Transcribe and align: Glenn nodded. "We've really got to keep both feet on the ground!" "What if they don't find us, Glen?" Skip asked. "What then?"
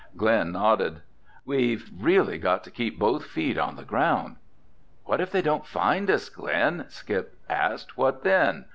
Glenn 0.17 0.51
nodded. 0.53 1.03
"We've 1.45 1.87
really 1.95 2.39
got 2.39 2.63
to 2.63 2.71
keep 2.71 2.97
both 2.97 3.23
feet 3.25 3.59
on 3.59 3.75
the 3.75 3.83
ground!" 3.85 4.37
"What 5.05 5.21
if 5.21 5.29
they 5.29 5.43
don't 5.43 5.67
find 5.67 6.09
us, 6.09 6.27
Glen?" 6.27 6.85
Skip 6.87 7.35
asked. 7.47 7.99
"What 7.99 8.23
then?" 8.23 8.65